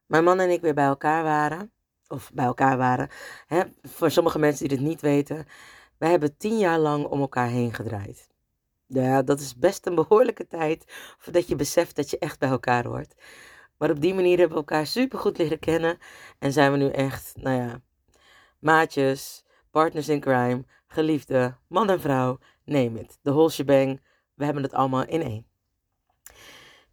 [0.06, 1.72] mijn man en ik weer bij elkaar waren.
[2.08, 3.10] Of bij elkaar waren.
[3.48, 5.48] Hè, voor sommige mensen die dit niet weten.
[5.98, 8.30] Wij hebben tien jaar lang om elkaar heen gedraaid.
[8.88, 10.84] Ja, dat is best een behoorlijke tijd
[11.18, 13.16] voordat je beseft dat je echt bij elkaar hoort.
[13.78, 15.98] Maar op die manier hebben we elkaar super goed leren kennen.
[16.40, 17.82] En zijn we nu echt, nou ja,
[18.60, 23.18] maatjes, partners in crime, geliefde, man en vrouw, name it.
[23.22, 24.00] De whole
[24.34, 25.48] we hebben het allemaal in één.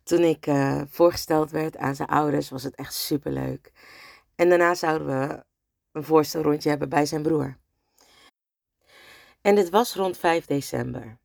[0.02, 3.72] Toen ik uh, voorgesteld werd aan zijn ouders, was het echt super leuk.
[4.34, 5.44] En daarna zouden we
[5.92, 7.58] een voorstelrondje hebben bij zijn broer.
[9.40, 11.18] En dit was rond 5 december.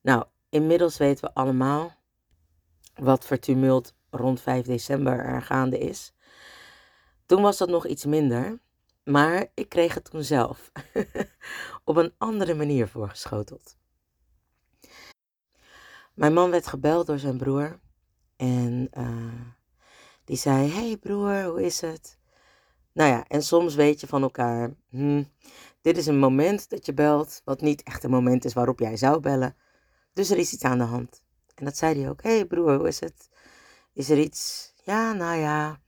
[0.00, 1.94] Nou, inmiddels weten we allemaal
[2.94, 6.14] wat voor tumult rond 5 december er gaande is.
[7.26, 8.58] Toen was dat nog iets minder,
[9.04, 10.72] maar ik kreeg het toen zelf
[11.84, 13.76] op een andere manier voorgeschoteld.
[16.14, 17.80] Mijn man werd gebeld door zijn broer
[18.36, 19.40] en uh,
[20.24, 22.18] die zei: Hey broer, hoe is het?
[22.92, 25.24] Nou ja, en soms weet je van elkaar: hm,
[25.80, 28.96] dit is een moment dat je belt, wat niet echt een moment is waarop jij
[28.96, 29.56] zou bellen.
[30.12, 31.22] Dus er is iets aan de hand.
[31.54, 33.28] En dat zei hij ook: Hey broer, hoe is het?
[33.96, 34.72] Is er iets?
[34.82, 35.80] Ja, nou ja.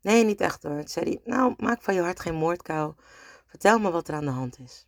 [0.00, 0.78] Nee, niet echt hoor.
[0.78, 2.94] Toen zei hij: Nou, maak van je hart geen moordkou.
[3.46, 4.86] Vertel me wat er aan de hand is.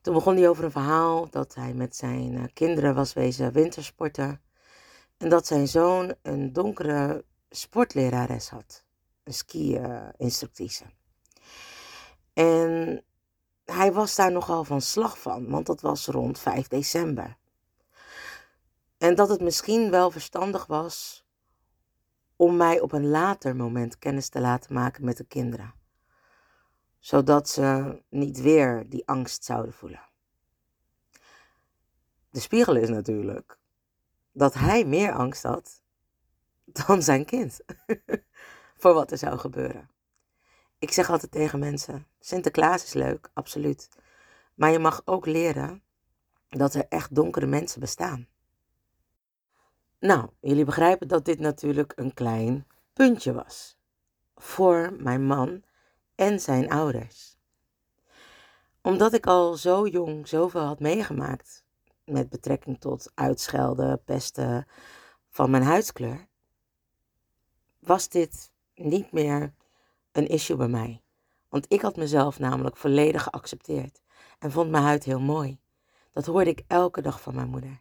[0.00, 4.42] Toen begon hij over een verhaal dat hij met zijn eh, kinderen was wezen wintersporten.
[5.16, 8.84] En dat zijn zoon een donkere sportlerares had.
[9.24, 10.84] Een ski-instructrice.
[12.32, 13.04] en
[13.64, 17.38] hij was daar nogal van slag van, want dat was rond 5 december.
[19.00, 21.26] En dat het misschien wel verstandig was
[22.36, 25.74] om mij op een later moment kennis te laten maken met de kinderen.
[26.98, 30.08] Zodat ze niet weer die angst zouden voelen.
[32.30, 33.58] De spiegel is natuurlijk
[34.32, 35.82] dat hij meer angst had
[36.64, 37.60] dan zijn kind.
[38.80, 39.90] Voor wat er zou gebeuren.
[40.78, 43.88] Ik zeg altijd tegen mensen: Sinterklaas is leuk, absoluut.
[44.54, 45.82] Maar je mag ook leren
[46.48, 48.29] dat er echt donkere mensen bestaan.
[50.00, 53.76] Nou, jullie begrijpen dat dit natuurlijk een klein puntje was.
[54.34, 55.62] Voor mijn man
[56.14, 57.38] en zijn ouders.
[58.82, 61.64] Omdat ik al zo jong zoveel had meegemaakt
[62.04, 64.66] met betrekking tot uitschelden, pesten
[65.28, 66.26] van mijn huidskleur,
[67.78, 69.54] was dit niet meer
[70.12, 71.02] een issue bij mij.
[71.48, 74.02] Want ik had mezelf namelijk volledig geaccepteerd
[74.38, 75.58] en vond mijn huid heel mooi.
[76.10, 77.80] Dat hoorde ik elke dag van mijn moeder.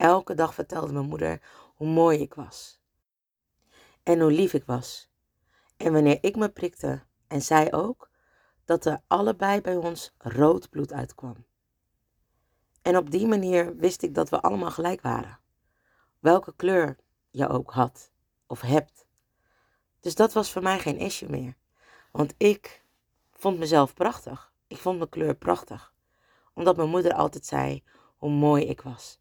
[0.00, 1.42] Elke dag vertelde mijn moeder
[1.74, 2.80] hoe mooi ik was.
[4.02, 5.10] En hoe lief ik was.
[5.76, 8.10] En wanneer ik me prikte, en zij ook,
[8.64, 11.46] dat er allebei bij ons rood bloed uitkwam.
[12.82, 15.38] En op die manier wist ik dat we allemaal gelijk waren.
[16.18, 16.96] Welke kleur
[17.30, 18.10] je ook had
[18.46, 19.06] of hebt.
[20.00, 21.56] Dus dat was voor mij geen issue meer.
[22.10, 22.84] Want ik
[23.32, 24.52] vond mezelf prachtig.
[24.66, 25.94] Ik vond mijn kleur prachtig.
[26.54, 27.84] Omdat mijn moeder altijd zei
[28.16, 29.20] hoe mooi ik was.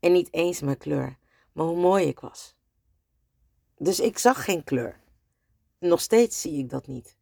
[0.00, 1.18] En niet eens mijn kleur,
[1.52, 2.56] maar hoe mooi ik was.
[3.76, 5.00] Dus ik zag geen kleur.
[5.78, 7.16] Nog steeds zie ik dat niet.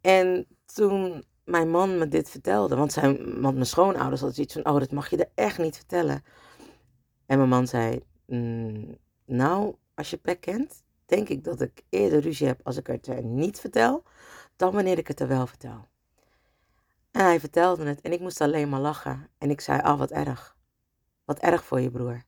[0.00, 4.66] En toen mijn man me dit vertelde, want, zijn, want mijn schoonouders hadden zoiets van,
[4.66, 6.24] oh, dat mag je er echt niet vertellen.
[7.26, 12.20] En mijn man zei, mm, nou, als je pek kent, denk ik dat ik eerder
[12.20, 14.02] ruzie heb als ik het er niet vertel,
[14.56, 15.88] dan wanneer ik het er wel vertel.
[17.10, 19.28] En hij vertelde het en ik moest alleen maar lachen.
[19.38, 20.51] En ik zei, ah, oh, wat erg.
[21.32, 22.24] Wat erg voor je broer.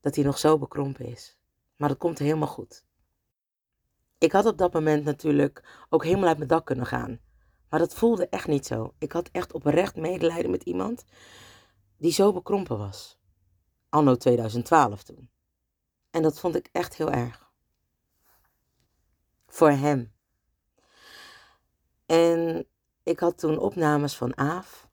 [0.00, 1.36] Dat hij nog zo bekrompen is.
[1.76, 2.84] Maar dat komt helemaal goed.
[4.18, 7.20] Ik had op dat moment natuurlijk ook helemaal uit mijn dak kunnen gaan.
[7.68, 8.94] Maar dat voelde echt niet zo.
[8.98, 11.04] Ik had echt oprecht medelijden met iemand
[11.96, 13.18] die zo bekrompen was.
[13.88, 15.30] Anno 2012 toen.
[16.10, 17.50] En dat vond ik echt heel erg.
[19.46, 20.14] Voor hem.
[22.06, 22.66] En
[23.02, 24.85] ik had toen opnames van Aaf.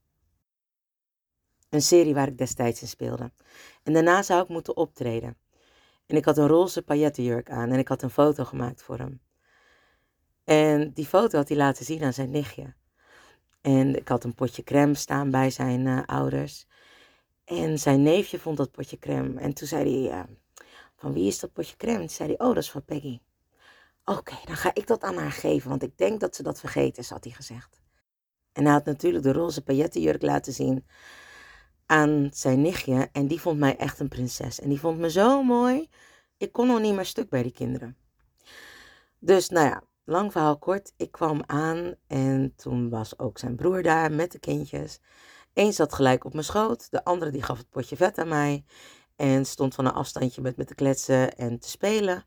[1.74, 3.32] Een serie waar ik destijds in speelde.
[3.84, 5.38] En daarna zou ik moeten optreden.
[6.06, 9.22] En ik had een roze paillettenjurk aan en ik had een foto gemaakt voor hem.
[10.44, 12.74] En die foto had hij laten zien aan zijn nichtje.
[13.62, 16.66] En ik had een potje crème staan bij zijn uh, ouders.
[17.46, 19.40] En zijn neefje vond dat potje crème.
[19.40, 20.24] En toen zei hij, uh,
[20.96, 22.00] van wie is dat potje crème?
[22.00, 23.20] Toen zei hij, oh, dat is van Peggy.
[24.06, 27.04] Oké, dan ga ik dat aan haar geven, want ik denk dat ze dat vergeten
[27.04, 27.82] is, had hij gezegd.
[28.52, 30.86] En hij had natuurlijk de roze paillettenjurk laten zien
[31.86, 33.10] aan zijn nichtje.
[33.12, 34.60] En die vond mij echt een prinses.
[34.60, 35.90] En die vond me zo mooi.
[36.38, 37.98] Ik kon nog niet meer stuk bij die kinderen.
[39.20, 40.94] Dus nou ja, lang verhaal kort.
[40.98, 45.00] Ik kwam aan en toen was ook zijn broer daar met de kindjes.
[45.54, 46.92] Eén zat gelijk op mijn schoot.
[46.92, 48.66] De andere die gaf het potje vet aan mij.
[49.16, 52.26] En stond van een afstandje met me te kletsen en te spelen.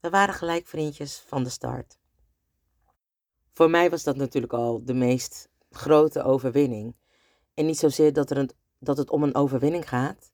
[0.00, 1.98] We waren gelijk vriendjes van de start.
[3.52, 6.96] Voor mij was dat natuurlijk al de meest grote overwinning.
[7.54, 10.32] En niet zozeer dat, er een, dat het om een overwinning gaat,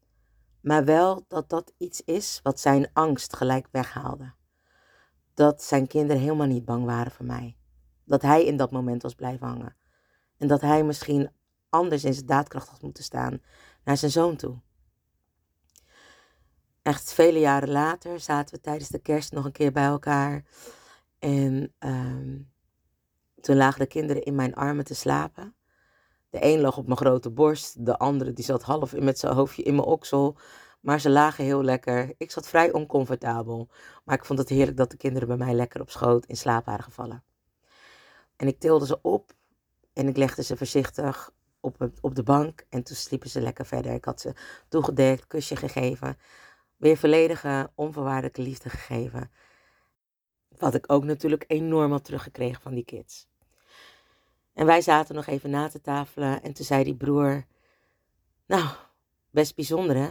[0.61, 4.33] maar wel dat dat iets is wat zijn angst gelijk weghaalde.
[5.35, 7.57] Dat zijn kinderen helemaal niet bang waren voor mij.
[8.04, 9.76] Dat hij in dat moment was blijven hangen.
[10.38, 11.30] En dat hij misschien
[11.68, 13.42] anders in zijn daadkracht had moeten staan
[13.85, 14.61] naar zijn zoon toe.
[16.83, 20.44] Echt vele jaren later zaten we tijdens de kerst nog een keer bij elkaar.
[21.18, 22.40] En uh,
[23.40, 25.54] toen lagen de kinderen in mijn armen te slapen.
[26.35, 29.62] De een lag op mijn grote borst, de andere die zat half met zijn hoofdje
[29.62, 30.37] in mijn oksel.
[30.81, 32.14] Maar ze lagen heel lekker.
[32.16, 33.68] Ik zat vrij oncomfortabel.
[34.05, 36.64] Maar ik vond het heerlijk dat de kinderen bij mij lekker op schoot in slaap
[36.64, 37.25] waren gevallen.
[38.37, 39.33] En ik tilde ze op
[39.92, 42.66] en ik legde ze voorzichtig op, op de bank.
[42.68, 43.92] En toen sliepen ze lekker verder.
[43.92, 44.35] Ik had ze
[44.68, 46.18] toegedekt, kusje gegeven.
[46.77, 49.31] Weer volledige, onvoorwaardelijke liefde gegeven.
[50.49, 53.29] Wat ik ook natuurlijk enorm had teruggekregen van die kids.
[54.55, 57.47] En wij zaten nog even na te tafelen en toen zei die broer,
[58.47, 58.69] nou,
[59.31, 60.09] best bijzonder hè?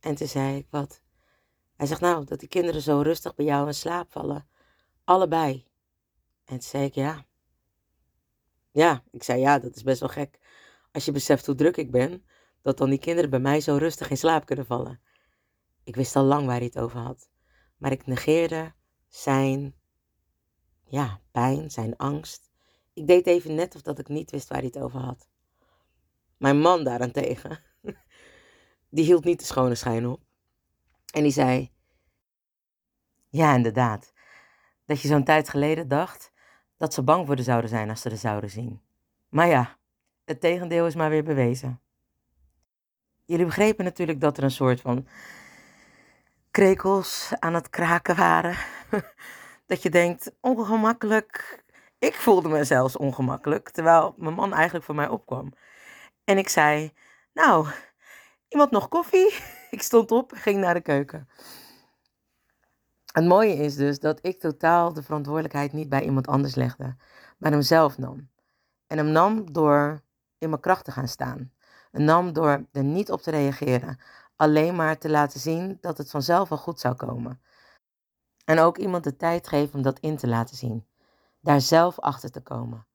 [0.00, 1.02] En toen zei ik, wat?
[1.76, 4.48] Hij zegt, nou, dat die kinderen zo rustig bij jou in slaap vallen.
[5.04, 5.66] Allebei.
[6.44, 7.24] En toen zei ik, ja.
[8.70, 10.38] Ja, ik zei, ja, dat is best wel gek.
[10.92, 12.24] Als je beseft hoe druk ik ben,
[12.62, 15.00] dat dan die kinderen bij mij zo rustig in slaap kunnen vallen.
[15.84, 17.30] Ik wist al lang waar hij het over had.
[17.76, 18.72] Maar ik negeerde
[19.08, 19.74] zijn,
[20.84, 22.49] ja, pijn, zijn angst.
[23.00, 25.28] Ik deed even net of dat ik niet wist waar hij het over had.
[26.36, 27.58] Mijn man daarentegen,
[28.90, 30.20] die hield niet de schone schijn op.
[31.12, 31.70] En die zei,
[33.28, 34.12] ja inderdaad,
[34.84, 36.32] dat je zo'n tijd geleden dacht
[36.76, 38.80] dat ze bang voor de zouden zijn als ze er zouden zien.
[39.28, 39.76] Maar ja,
[40.24, 41.80] het tegendeel is maar weer bewezen.
[43.24, 45.06] Jullie begrepen natuurlijk dat er een soort van
[46.50, 48.56] krekels aan het kraken waren.
[49.66, 51.64] dat je denkt, ongemakkelijk,
[52.00, 55.52] ik voelde me zelfs ongemakkelijk, terwijl mijn man eigenlijk voor mij opkwam.
[56.24, 56.92] En ik zei,
[57.32, 57.66] nou,
[58.48, 59.34] iemand nog koffie?
[59.70, 61.28] Ik stond op, ging naar de keuken.
[63.12, 66.96] Het mooie is dus dat ik totaal de verantwoordelijkheid niet bij iemand anders legde,
[67.38, 68.30] maar hem zelf nam.
[68.86, 70.02] En hem nam door
[70.38, 71.52] in mijn kracht te gaan staan.
[71.90, 74.00] En nam door er niet op te reageren,
[74.36, 77.40] alleen maar te laten zien dat het vanzelf wel goed zou komen.
[78.44, 80.88] En ook iemand de tijd geven om dat in te laten zien
[81.40, 82.86] daar zelf achter te komen.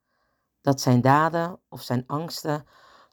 [0.62, 2.66] Dat zijn daden of zijn angsten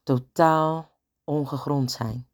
[0.02, 0.90] totaal
[1.24, 2.28] ongegrond zijn.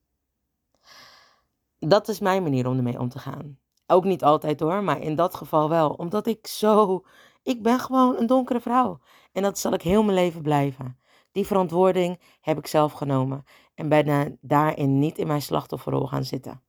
[1.78, 3.58] Dat is mijn manier om ermee om te gaan.
[3.86, 5.90] Ook niet altijd hoor, maar in dat geval wel.
[5.90, 7.04] Omdat ik zo.
[7.42, 9.00] Ik ben gewoon een donkere vrouw.
[9.32, 10.98] En dat zal ik heel mijn leven blijven.
[11.32, 13.44] Die verantwoording heb ik zelf genomen.
[13.74, 16.62] En ben daarin niet in mijn slachtofferrol gaan zitten.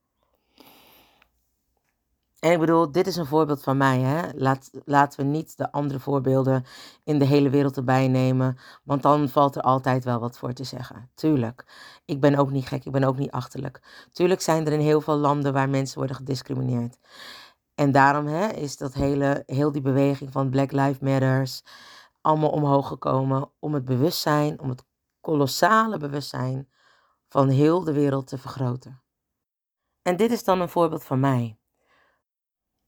[2.39, 3.99] En ik bedoel, dit is een voorbeeld van mij.
[3.99, 4.29] Hè?
[4.35, 6.65] Laat, laten we niet de andere voorbeelden
[7.03, 8.57] in de hele wereld erbij nemen.
[8.83, 11.09] Want dan valt er altijd wel wat voor te zeggen.
[11.13, 11.65] Tuurlijk.
[12.05, 14.07] Ik ben ook niet gek, ik ben ook niet achterlijk.
[14.11, 16.97] Tuurlijk zijn er in heel veel landen waar mensen worden gediscrimineerd.
[17.75, 21.63] En daarom hè, is dat hele, heel die beweging van Black Lives Matters
[22.21, 23.51] allemaal omhoog gekomen.
[23.59, 24.85] Om het bewustzijn, om het
[25.21, 26.69] kolossale bewustzijn
[27.27, 29.01] van heel de wereld te vergroten.
[30.01, 31.58] En dit is dan een voorbeeld van mij.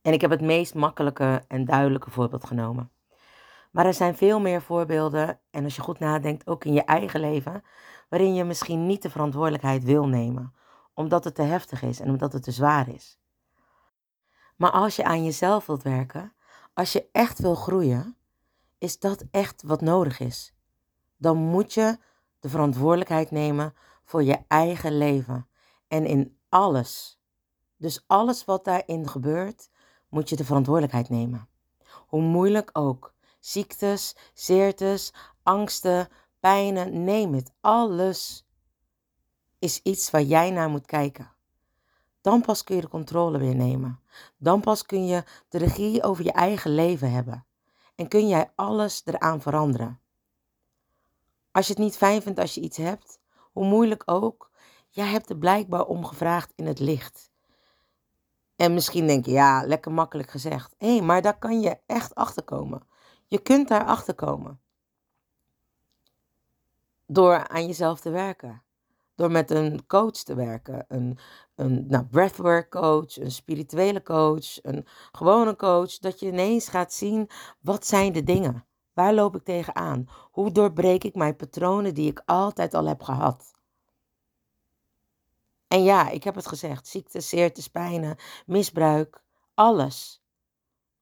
[0.02, 2.90] En ik heb het meest makkelijke en duidelijke voorbeeld genomen.
[3.70, 7.20] Maar er zijn veel meer voorbeelden, en als je goed nadenkt, ook in je eigen
[7.20, 7.62] leven,
[8.08, 10.54] waarin je misschien niet de verantwoordelijkheid wil nemen,
[10.94, 13.20] omdat het te heftig is en omdat het te zwaar is.
[14.56, 16.32] Maar als je aan jezelf wilt werken,
[16.74, 18.16] als je echt wil groeien,
[18.78, 20.54] is dat echt wat nodig is.
[21.16, 21.98] Dan moet je
[22.40, 25.48] de verantwoordelijkheid nemen voor je eigen leven
[25.88, 27.20] en in alles.
[27.76, 29.70] Dus alles wat daarin gebeurt,
[30.12, 31.48] moet je de verantwoordelijkheid nemen.
[32.06, 33.14] Hoe moeilijk ook.
[33.40, 36.08] Ziektes, zeertes, angsten,
[36.40, 37.52] pijnen, neem het.
[37.60, 38.46] Alles.
[39.58, 41.32] is iets waar jij naar moet kijken.
[42.20, 44.00] Dan pas kun je de controle weer nemen.
[44.36, 47.46] Dan pas kun je de regie over je eigen leven hebben.
[47.94, 50.00] En kun jij alles eraan veranderen.
[51.50, 53.20] Als je het niet fijn vindt als je iets hebt,
[53.52, 54.50] hoe moeilijk ook,
[54.88, 57.31] jij hebt er blijkbaar om gevraagd in het licht.
[58.62, 60.74] En misschien denk je, ja, lekker makkelijk gezegd.
[60.78, 62.82] Hé, hey, maar daar kan je echt achter komen.
[63.26, 64.60] Je kunt daar achter komen.
[67.06, 68.62] Door aan jezelf te werken.
[69.14, 70.84] Door met een coach te werken.
[70.88, 71.18] Een,
[71.54, 75.98] een nou, breathwork coach, een spirituele coach, een gewone coach.
[75.98, 78.64] Dat je ineens gaat zien, wat zijn de dingen?
[78.92, 80.08] Waar loop ik tegenaan?
[80.30, 83.51] Hoe doorbreek ik mijn patronen die ik altijd al heb gehad?
[85.72, 89.22] En ja, ik heb het gezegd: ziekte, zeertes, pijnen, misbruik,
[89.54, 90.22] alles.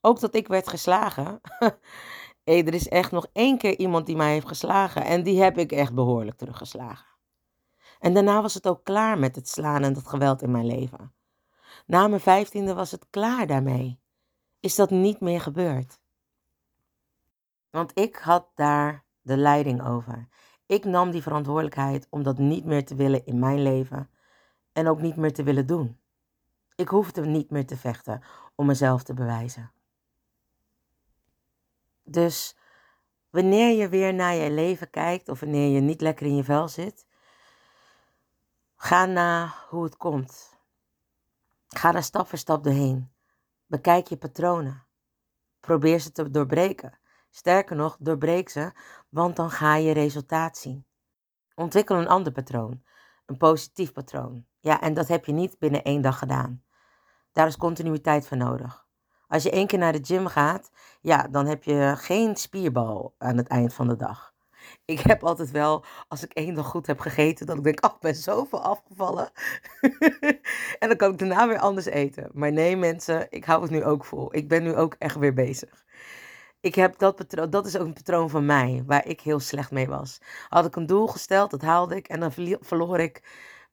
[0.01, 1.41] Ook dat ik werd geslagen.
[2.45, 5.59] hey, er is echt nog één keer iemand die mij heeft geslagen en die heb
[5.59, 7.07] ik echt behoorlijk teruggeslagen.
[7.99, 11.13] En daarna was het ook klaar met het slaan en dat geweld in mijn leven.
[11.87, 14.01] Na mijn vijftiende was het klaar daarmee.
[14.61, 16.01] Is dat niet meer gebeurd?
[17.71, 20.29] Want ik had daar de leiding over.
[20.67, 24.11] Ik nam die verantwoordelijkheid om dat niet meer te willen in mijn leven
[24.73, 26.01] en ook niet meer te willen doen.
[26.75, 28.23] Ik hoefde niet meer te vechten
[28.55, 29.73] om mezelf te bewijzen.
[32.03, 32.57] Dus
[33.31, 36.69] wanneer je weer naar je leven kijkt of wanneer je niet lekker in je vel
[36.69, 37.07] zit,
[38.77, 40.59] ga na hoe het komt.
[41.69, 43.13] Ga er stap voor stap doorheen.
[43.67, 44.87] Bekijk je patronen.
[45.61, 46.99] Probeer ze te doorbreken.
[47.31, 48.73] Sterker nog, doorbreek ze,
[49.09, 50.87] want dan ga je resultaat zien.
[51.55, 52.83] Ontwikkel een ander patroon,
[53.27, 54.47] een positief patroon.
[54.61, 56.62] Ja, en dat heb je niet binnen één dag gedaan.
[57.33, 58.87] Daar is continuïteit voor nodig.
[59.29, 60.70] Als je één keer naar de gym gaat,
[61.01, 64.33] ja, dan heb je geen spierbal aan het eind van de dag.
[64.85, 67.94] Ik heb altijd wel, als ik één dag goed heb gegeten, dat ik denk, oh,
[67.94, 69.31] ik ben zoveel afgevallen.
[70.79, 72.31] en dan kan ik daarna weer anders eten.
[72.33, 74.35] Maar nee, mensen, ik hou het nu ook vol.
[74.35, 75.85] Ik ben nu ook echt weer bezig.
[76.61, 79.88] Ik heb dat dat is ook een patroon van mij, waar ik heel slecht mee
[79.88, 80.18] was.
[80.49, 83.23] Had ik een doel gesteld, dat haalde ik en dan verloor ik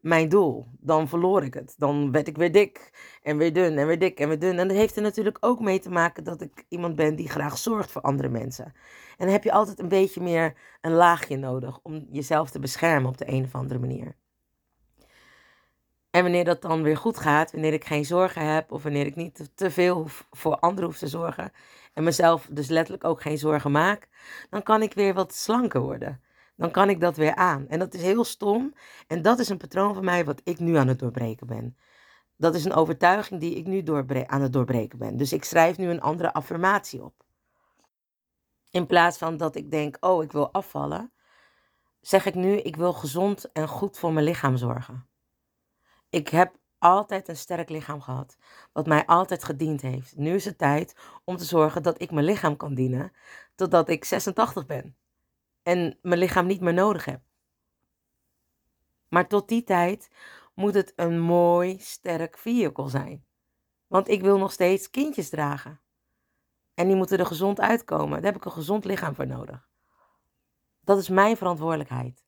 [0.08, 0.67] mijn doel.
[0.80, 1.76] Dan verloor ik het.
[1.78, 2.91] Dan werd ik weer dik
[3.24, 4.60] en weer dun en weer dik en weer dun.
[4.60, 7.58] En dat heeft er natuurlijk ook mee te maken dat ik iemand ben die graag
[7.58, 8.65] zorgt voor andere mensen.
[8.65, 13.10] En dan heb je altijd een beetje meer een laagje nodig om jezelf te beschermen
[13.10, 14.15] op de een of andere manier.
[16.10, 19.15] En wanneer dat dan weer goed gaat, wanneer ik geen zorgen heb of wanneer ik
[19.15, 21.52] niet te veel voor anderen hoef te zorgen
[21.93, 24.08] en mezelf dus letterlijk ook geen zorgen maak,
[24.50, 26.22] dan kan ik weer wat slanker worden
[26.58, 27.67] dan kan ik dat weer aan.
[27.67, 28.74] En dat is heel stom.
[29.08, 31.78] En dat is een patroon van mij wat ik nu aan het doorbreken ben.
[32.36, 33.84] Dat is een overtuiging die ik nu
[34.28, 35.17] aan het doorbreken ben.
[35.17, 37.26] Dus ik schrijf nu een andere affirmatie op.
[38.70, 41.12] In plaats van dat ik denk, oh, ik wil afvallen,
[42.02, 45.08] zeg ik nu, ik wil gezond en goed voor mijn lichaam zorgen.
[46.10, 48.38] Ik heb altijd een sterk lichaam gehad,
[48.74, 50.15] wat mij altijd gediend heeft.
[50.15, 53.12] Nu is het tijd om te zorgen dat ik mijn lichaam kan dienen
[53.56, 54.96] totdat ik 86 ben
[55.67, 57.21] en mijn lichaam niet meer nodig heb.
[59.08, 60.10] Maar tot die tijd
[60.53, 63.25] moet het een mooi, sterk vehicle zijn.
[63.88, 65.82] Want ik wil nog steeds kindjes dragen.
[66.73, 68.21] En die moeten er gezond uitkomen.
[68.21, 69.69] Daar heb ik een gezond lichaam voor nodig.
[70.80, 72.25] Dat is mijn verantwoordelijkheid.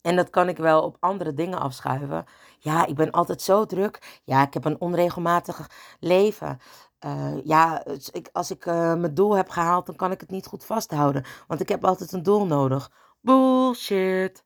[0.00, 2.24] En dat kan ik wel op andere dingen afschuiven.
[2.58, 4.20] Ja, ik ben altijd zo druk.
[4.24, 6.58] Ja, ik heb een onregelmatig leven.
[7.04, 10.46] Uh, ja, ik, als ik uh, mijn doel heb gehaald, dan kan ik het niet
[10.46, 11.24] goed vasthouden.
[11.46, 12.90] Want ik heb altijd een doel nodig.
[13.20, 14.44] Bullshit.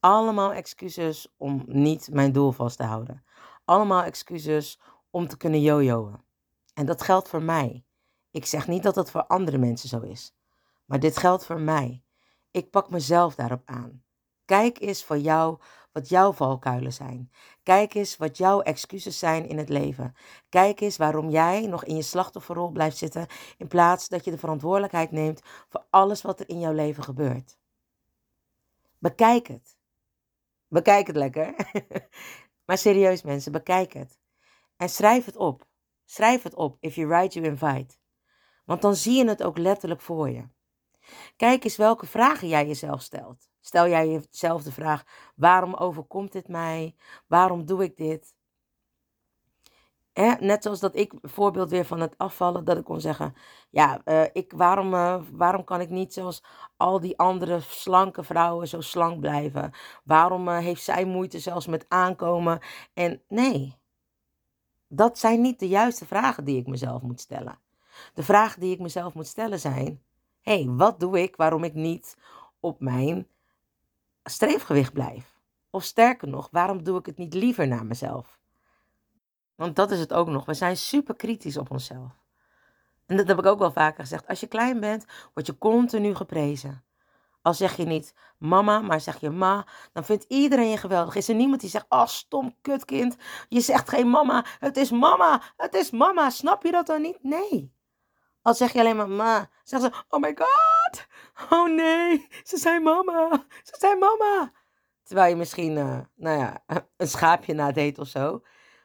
[0.00, 3.24] Allemaal excuses om niet mijn doel vast te houden.
[3.64, 6.24] Allemaal excuses om te kunnen jojoen.
[6.74, 7.84] En dat geldt voor mij.
[8.30, 10.34] Ik zeg niet dat dat voor andere mensen zo is.
[10.84, 12.04] Maar dit geldt voor mij.
[12.50, 14.04] Ik pak mezelf daarop aan.
[14.44, 15.58] Kijk eens voor jou
[15.96, 17.30] wat jouw valkuilen zijn.
[17.62, 20.14] Kijk eens wat jouw excuses zijn in het leven.
[20.48, 23.26] Kijk eens waarom jij nog in je slachtofferrol blijft zitten
[23.58, 27.58] in plaats dat je de verantwoordelijkheid neemt voor alles wat er in jouw leven gebeurt.
[28.98, 29.76] Bekijk het.
[30.68, 31.54] Bekijk het lekker.
[32.66, 34.18] maar serieus mensen, bekijk het.
[34.76, 35.66] En schrijf het op.
[36.04, 36.76] Schrijf het op.
[36.80, 37.94] If you write, you invite.
[38.64, 40.48] Want dan zie je het ook letterlijk voor je.
[41.36, 43.48] Kijk eens welke vragen jij jezelf stelt.
[43.60, 45.04] Stel jij jezelf de vraag:
[45.34, 46.94] waarom overkomt dit mij?
[47.26, 48.34] Waarom doe ik dit?
[50.40, 53.34] net zoals dat ik, voorbeeld weer van het afvallen, dat ik kon zeggen:
[53.70, 56.42] Ja, uh, ik, waarom, uh, waarom kan ik niet zoals
[56.76, 59.72] al die andere slanke vrouwen zo slank blijven?
[60.04, 62.60] Waarom uh, heeft zij moeite zelfs met aankomen?
[62.94, 63.76] En nee,
[64.88, 67.58] dat zijn niet de juiste vragen die ik mezelf moet stellen.
[68.14, 70.02] De vragen die ik mezelf moet stellen zijn:
[70.46, 72.16] Hé, hey, wat doe ik waarom ik niet
[72.60, 73.28] op mijn
[74.24, 75.38] streefgewicht blijf.
[75.70, 78.38] Of sterker nog, waarom doe ik het niet liever naar mezelf?
[79.54, 80.44] Want dat is het ook nog.
[80.44, 82.12] We zijn super kritisch op onszelf.
[83.06, 84.26] En dat heb ik ook wel vaker gezegd.
[84.26, 86.84] Als je klein bent, word je continu geprezen.
[87.42, 91.14] Al zeg je niet mama, maar zeg je ma, dan vindt iedereen je geweldig.
[91.14, 93.16] Is er niemand die zegt, oh stom kutkind,
[93.48, 96.30] je zegt geen mama, het is mama, het is mama.
[96.30, 97.22] Snap je dat dan niet?
[97.22, 97.75] Nee.
[98.46, 101.06] Al zeg je alleen maar ma, zeggen ze, oh my god,
[101.50, 104.52] oh nee, ze zijn mama, ze zijn mama.
[105.02, 106.64] Terwijl je misschien, uh, nou ja,
[106.96, 108.42] een schaapje nadeed of zo.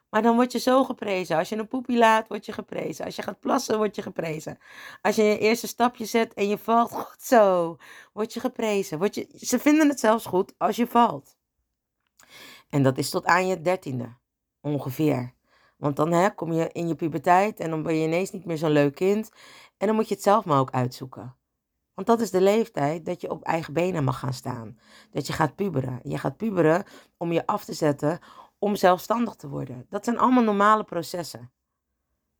[0.09, 1.37] Maar dan word je zo geprezen.
[1.37, 3.05] Als je een poepie laat, word je geprezen.
[3.05, 4.57] Als je gaat plassen, word je geprezen.
[5.01, 7.77] Als je je eerste stapje zet en je valt, goed zo,
[8.13, 8.97] word je geprezen.
[8.97, 11.37] Word je, ze vinden het zelfs goed als je valt.
[12.69, 14.17] En dat is tot aan je dertiende,
[14.61, 15.33] ongeveer.
[15.81, 18.57] Want dan hè, kom je in je puberteit en dan ben je ineens niet meer
[18.57, 19.31] zo'n leuk kind.
[19.77, 21.35] En dan moet je het zelf maar ook uitzoeken.
[21.93, 24.79] Want dat is de leeftijd dat je op eigen benen mag gaan staan.
[25.11, 25.99] Dat je gaat puberen.
[26.03, 26.83] Je gaat puberen
[27.17, 28.19] om je af te zetten
[28.59, 29.85] om zelfstandig te worden.
[29.89, 31.51] Dat zijn allemaal normale processen.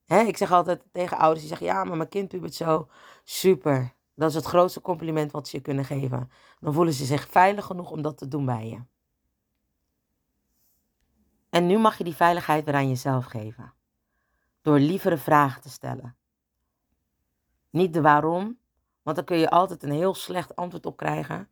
[0.05, 2.87] Hè, ik zeg altijd tegen ouders die zeggen: Ja, maar mijn kind pubert zo.
[3.23, 3.93] Super.
[4.15, 6.31] Dat is het grootste compliment wat ze je kunnen geven.
[6.59, 8.90] Dan voelen ze zich veilig genoeg om dat te doen bij je.
[11.51, 13.73] En nu mag je die veiligheid weer aan jezelf geven.
[14.61, 16.15] Door lievere vragen te stellen.
[17.69, 18.59] Niet de waarom,
[19.01, 21.49] want dan kun je altijd een heel slecht antwoord op krijgen.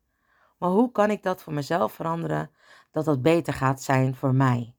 [0.57, 2.51] Maar hoe kan ik dat voor mezelf veranderen
[2.91, 4.75] dat dat beter gaat zijn voor mij?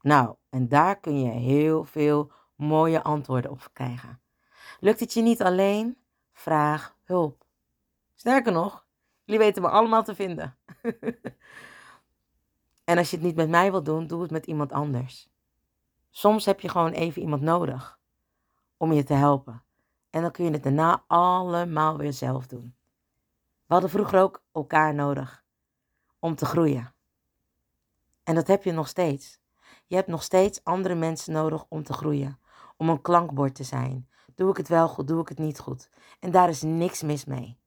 [0.00, 4.20] Nou, en daar kun je heel veel mooie antwoorden op krijgen.
[4.80, 5.98] Lukt het je niet alleen?
[6.32, 7.44] Vraag hulp.
[8.14, 8.86] Sterker nog,
[9.24, 10.56] jullie weten me allemaal te vinden.
[12.86, 15.28] en als je het niet met mij wilt doen, doe het met iemand anders.
[16.10, 17.98] Soms heb je gewoon even iemand nodig
[18.76, 19.62] om je te helpen.
[20.10, 22.74] En dan kun je het daarna allemaal weer zelf doen.
[23.66, 25.44] We hadden vroeger ook elkaar nodig
[26.18, 26.94] om te groeien.
[28.22, 29.38] En dat heb je nog steeds.
[29.86, 32.38] Je hebt nog steeds andere mensen nodig om te groeien,
[32.76, 34.08] om een klankbord te zijn.
[34.34, 35.90] Doe ik het wel goed, doe ik het niet goed?
[36.20, 37.58] En daar is niks mis mee.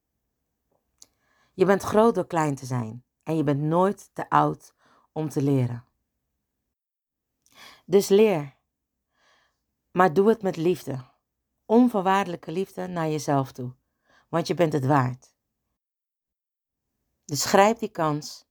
[1.53, 4.73] Je bent groot door klein te zijn en je bent nooit te oud
[5.19, 5.85] om te leren.
[7.85, 8.55] Dus leer.
[9.91, 11.05] Maar doe het met liefde.
[11.65, 13.75] Onvoorwaardelijke liefde naar jezelf toe,
[14.29, 15.33] want je bent het waard.
[17.25, 18.45] Dus grijp die kans,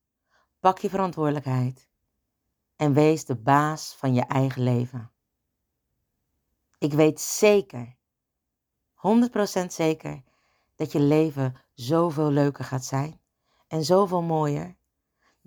[0.60, 1.88] pak je verantwoordelijkheid
[2.76, 5.12] en wees de baas van je eigen leven.
[6.78, 7.96] Ik weet zeker,
[8.94, 10.22] 100% zeker,
[10.74, 13.20] dat je leven zoveel leuker gaat zijn
[13.68, 14.77] en zoveel mooier,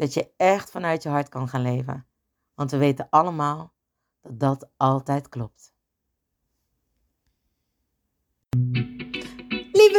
[0.01, 2.05] dat je echt vanuit je hart kan gaan leven.
[2.53, 3.73] Want we weten allemaal
[4.21, 5.73] dat dat altijd klopt.